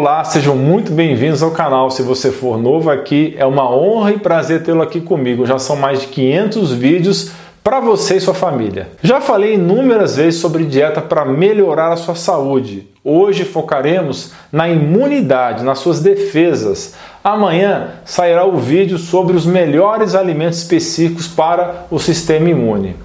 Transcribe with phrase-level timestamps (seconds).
[0.00, 1.90] Olá, sejam muito bem-vindos ao canal.
[1.90, 5.44] Se você for novo aqui, é uma honra e prazer tê-lo aqui comigo.
[5.44, 7.32] Já são mais de 500 vídeos
[7.62, 8.88] para você e sua família.
[9.02, 12.88] Já falei inúmeras vezes sobre dieta para melhorar a sua saúde.
[13.04, 16.94] Hoje focaremos na imunidade, nas suas defesas.
[17.22, 22.96] Amanhã sairá o vídeo sobre os melhores alimentos específicos para o sistema imune.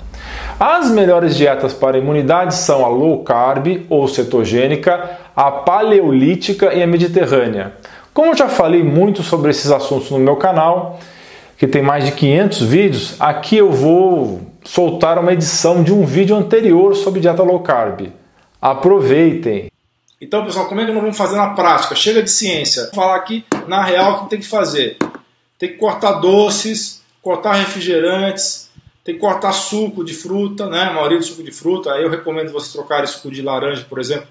[0.57, 6.81] As melhores dietas para a imunidade são a low carb ou cetogênica, a paleolítica e
[6.81, 7.73] a mediterrânea.
[8.13, 10.99] Como eu já falei muito sobre esses assuntos no meu canal,
[11.57, 16.35] que tem mais de 500 vídeos, aqui eu vou soltar uma edição de um vídeo
[16.35, 18.07] anterior sobre dieta low carb.
[18.61, 19.69] Aproveitem!
[20.19, 21.93] Então, pessoal, como é que nós vamos fazer na prática?
[21.93, 22.85] Chega de ciência.
[22.85, 24.97] Vou falar aqui na real o que tem que fazer.
[25.59, 28.69] Tem que cortar doces, cortar refrigerantes,
[29.03, 30.83] tem que cortar suco de fruta, né?
[30.83, 31.91] A maioria do suco de fruta.
[31.93, 34.27] Aí eu recomendo você trocar suco de laranja, por exemplo,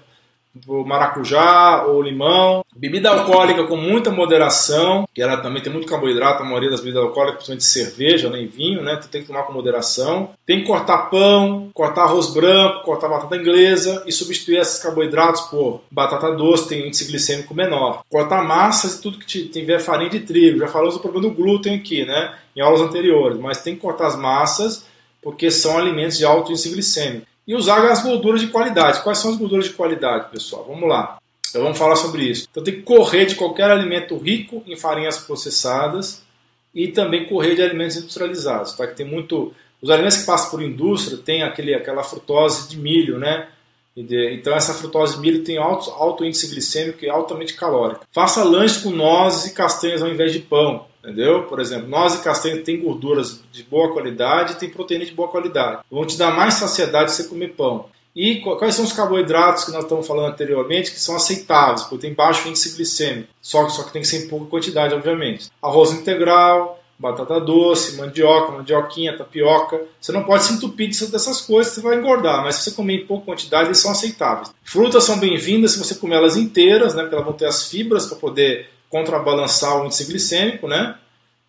[0.85, 2.63] maracujá ou limão.
[2.75, 7.03] Bebida alcoólica com muita moderação, que ela também tem muito carboidrato, a maioria das bebidas
[7.03, 8.95] alcoólicas, principalmente cerveja, nem né, vinho, né?
[8.97, 10.31] Tu tem que tomar com moderação.
[10.45, 15.81] Tem que cortar pão, cortar arroz branco, cortar batata inglesa e substituir esses carboidratos por
[15.89, 18.03] batata doce, tem índice glicêmico menor.
[18.09, 20.59] Cortar massas e tudo que tiver farinha de trigo.
[20.59, 22.35] Já falamos do problema do glúten aqui, né?
[22.55, 24.85] Em aulas anteriores, mas tem que cortar as massas
[25.21, 29.01] porque são alimentos de alto índice glicêmico e usar as gorduras de qualidade.
[29.01, 30.65] Quais são as gorduras de qualidade, pessoal?
[30.67, 31.17] Vamos lá.
[31.49, 32.47] Então vamos falar sobre isso.
[32.49, 36.23] Então tem que correr de qualquer alimento rico em farinhas processadas
[36.73, 38.85] e também correr de alimentos industrializados, tá?
[38.85, 43.19] Que tem muito os alimentos que passam por indústria têm aquele, aquela frutose de milho,
[43.19, 43.47] né?
[43.95, 48.05] Então essa frutose de milho tem alto, alto índice glicêmico e altamente calórico.
[48.11, 50.85] Faça lanche com nozes e castanhas ao invés de pão.
[51.05, 51.43] Entendeu?
[51.43, 55.81] Por exemplo, nozes e castanha tem gorduras de boa qualidade tem proteína de boa qualidade.
[55.89, 57.85] Vão te dar mais saciedade se você comer pão.
[58.15, 62.13] E quais são os carboidratos que nós estamos falando anteriormente que são aceitáveis, porque tem
[62.13, 65.49] baixo índice glicêmico, só que, só que tem que ser em pouca quantidade, obviamente.
[65.61, 69.81] Arroz integral, batata doce, mandioca, mandioquinha, tapioca.
[69.99, 73.05] Você não pode se entupir dessas coisas, você vai engordar, mas se você comer em
[73.05, 74.53] pouca quantidade, eles são aceitáveis.
[74.63, 78.07] Frutas são bem-vindas se você comer elas inteiras, né, porque elas vão ter as fibras
[78.07, 80.97] para poder contrabalançar o índice glicêmico, né?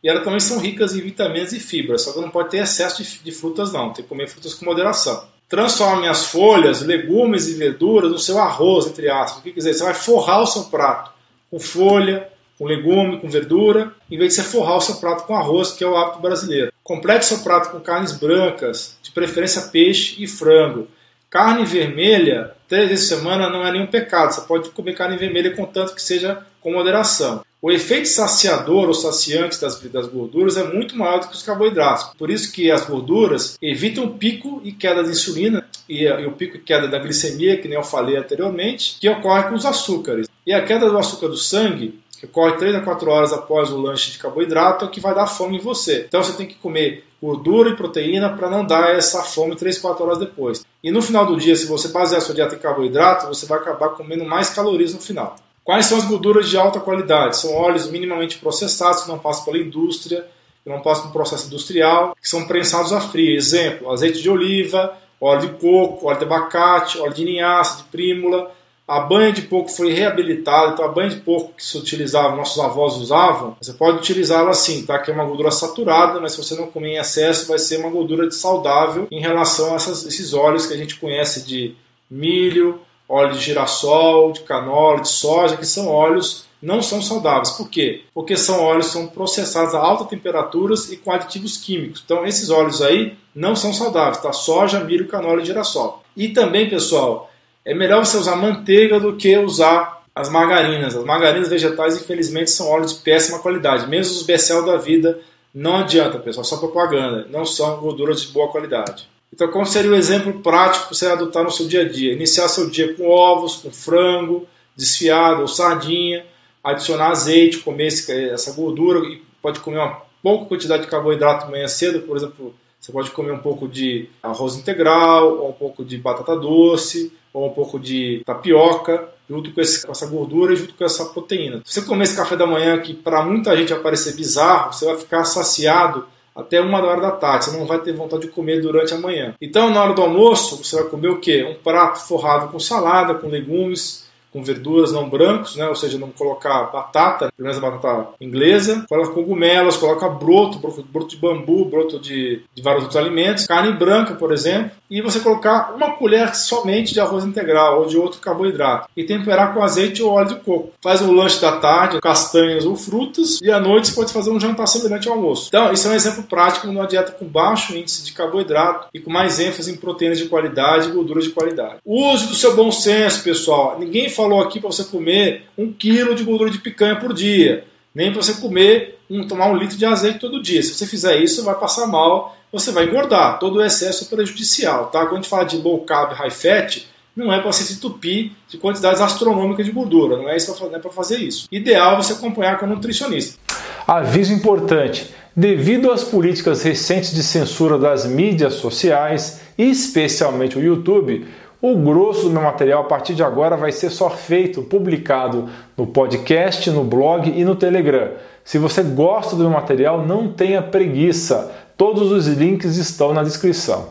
[0.03, 3.03] E elas também são ricas em vitaminas e fibras, só que não pode ter excesso
[3.03, 5.27] de, de frutas não, tem que comer frutas com moderação.
[5.49, 9.39] Transforme as folhas, legumes e verduras no seu arroz, entre aspas.
[9.39, 9.75] O que quer dizer?
[9.75, 11.13] Você vai forrar o seu prato
[11.51, 15.37] com folha, com legume, com verdura, em vez de você forrar o seu prato com
[15.37, 16.73] arroz, que é o hábito brasileiro.
[16.83, 20.89] Complete seu prato com carnes brancas, de preferência peixe e frango.
[21.31, 24.33] Carne vermelha, três vezes por semana, não é nenhum pecado.
[24.33, 27.45] Você pode comer carne vermelha contanto que seja com moderação.
[27.61, 32.13] O efeito saciador ou saciante das, das gorduras é muito maior do que os carboidratos.
[32.17, 36.33] Por isso que as gorduras evitam o pico e queda de insulina e, e o
[36.33, 40.29] pico e queda da glicemia, que nem eu falei anteriormente, que ocorre com os açúcares.
[40.47, 43.81] E a queda do açúcar do sangue que ocorre 3 a 4 horas após o
[43.81, 46.07] lanche de carboidrato, é o que vai dar fome em você.
[46.09, 49.81] Então você tem que comer gordura e proteína para não dar essa fome 3 a
[49.81, 50.65] 4 horas depois.
[50.83, 53.91] E no final do dia, se você basear sua dieta em carboidrato, você vai acabar
[53.91, 55.37] comendo mais calorias no final.
[55.63, 57.37] Quais são as gorduras de alta qualidade?
[57.39, 60.25] São óleos minimamente processados que não passam pela indústria,
[60.63, 63.37] que não passam por processo industrial, que são prensados a frio.
[63.37, 68.53] Exemplo, azeite de oliva, óleo de coco, óleo de abacate, óleo de linhaça, de prímula.
[68.89, 72.63] A banha de porco foi reabilitada, então a banha de porco que se utilizava, nossos
[72.63, 74.97] avós usavam, você pode utilizá-la assim, tá?
[75.01, 77.91] Que é uma gordura saturada, mas se você não comer em excesso, vai ser uma
[77.91, 81.75] gordura saudável em relação a essas, esses óleos que a gente conhece de
[82.09, 87.51] milho, óleo de girassol, de canola, de soja, que são óleos não são saudáveis.
[87.51, 88.03] Por quê?
[88.15, 92.03] Porque são óleos que são processados a altas temperaturas e com aditivos químicos.
[92.05, 94.33] Então esses óleos aí não são saudáveis, tá?
[94.33, 96.03] Soja, milho, canola e girassol.
[96.17, 97.26] E também, pessoal,
[97.67, 100.97] é melhor você usar manteiga do que usar as margarinas.
[100.97, 103.89] As margarinas vegetais, infelizmente, são óleos de péssima qualidade.
[103.89, 105.19] Mesmo os Becel da vida,
[105.53, 107.27] não adianta, pessoal, só propaganda.
[107.29, 109.09] Não são gorduras de boa qualidade.
[109.35, 112.13] Então, qual seria o exemplo prático para você adotar no seu dia a dia?
[112.13, 114.47] Iniciar seu dia com ovos, com frango
[114.77, 116.25] desfiado ou sardinha,
[116.63, 122.01] adicionar azeite, comer essa gordura e pode comer uma pouca quantidade de carboidrato manhã cedo,
[122.01, 126.37] por exemplo, você pode comer um pouco de arroz integral, ou um pouco de batata
[126.37, 130.83] doce, ou um pouco de tapioca, junto com, esse, com essa gordura e junto com
[130.83, 131.61] essa proteína.
[131.67, 134.87] Se você comer esse café da manhã, que para muita gente vai parecer bizarro, você
[134.87, 137.45] vai ficar saciado até uma hora da tarde.
[137.45, 139.35] Você não vai ter vontade de comer durante a manhã.
[139.39, 141.45] Então, na hora do almoço, você vai comer o quê?
[141.45, 144.06] Um prato forrado com salada, com legumes,
[144.37, 145.67] com verduras não brancos, né?
[145.67, 151.09] ou seja, não colocar batata, pelo menos a batata inglesa, coloca cogumelos, coloca broto, broto,
[151.09, 155.75] de bambu, broto de, de vários outros alimentos, carne branca, por exemplo, e você colocar
[155.75, 160.13] uma colher somente de arroz integral ou de outro carboidrato e temperar com azeite ou
[160.13, 160.73] óleo de coco.
[160.83, 164.39] Faz o lanche da tarde, castanhas ou frutas, e à noite você pode fazer um
[164.39, 165.47] jantar semelhante ao almoço.
[165.49, 169.11] Então, isso é um exemplo prático numa dieta com baixo índice de carboidrato e com
[169.11, 171.77] mais ênfase em proteínas de qualidade e gorduras de qualidade.
[171.85, 173.79] Use do seu bom senso, pessoal.
[173.79, 177.65] Ninguém falou aqui para você comer um quilo de gordura de picanha por dia,
[177.95, 180.61] nem para você comer um, tomar um litro de azeite todo dia.
[180.63, 183.39] Se você fizer isso, vai passar mal, você vai engordar.
[183.39, 185.01] Todo o excesso é prejudicial, tá?
[185.03, 188.33] Quando a gente fala de low carb, high fat, não é para você se entupir
[188.49, 191.47] de quantidades astronômicas de gordura, não é isso para é fazer isso.
[191.51, 193.39] Ideal você acompanhar com um nutricionista.
[193.87, 201.27] Aviso importante: devido às políticas recentes de censura das mídias sociais, especialmente o YouTube,
[201.61, 205.87] o grosso do meu material a partir de agora vai ser só feito, publicado no
[205.87, 208.11] podcast, no blog e no Telegram.
[208.45, 211.51] Se você gosta do meu material, não tenha preguiça.
[211.77, 213.89] Todos os links estão na descrição.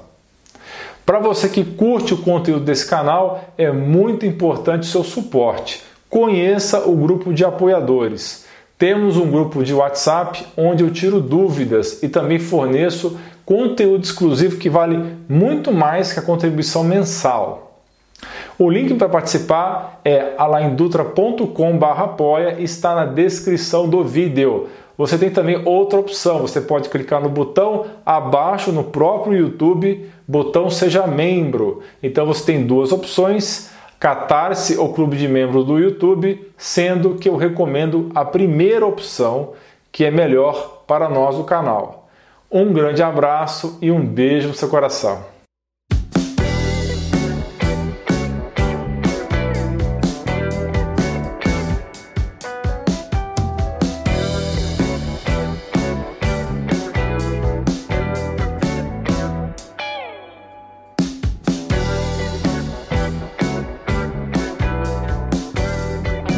[1.05, 5.83] Para você que curte o conteúdo desse canal, é muito importante o seu suporte.
[6.09, 8.44] Conheça o grupo de apoiadores.
[8.77, 14.69] Temos um grupo de WhatsApp onde eu tiro dúvidas e também forneço conteúdo exclusivo que
[14.69, 17.79] vale muito mais que a contribuição mensal.
[18.59, 24.67] O link para participar é alaindutra.com/apoia e está na descrição do vídeo.
[24.97, 30.69] Você tem também outra opção, você pode clicar no botão abaixo no próprio YouTube, botão
[30.69, 31.81] seja membro.
[32.01, 33.69] Então você tem duas opções:
[33.99, 39.53] Catarse ou Clube de Membros do YouTube, sendo que eu recomendo a primeira opção,
[39.91, 42.07] que é melhor para nós do canal.
[42.51, 45.34] Um grande abraço e um beijo no seu coração.